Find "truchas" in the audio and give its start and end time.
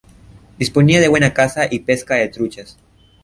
2.29-2.75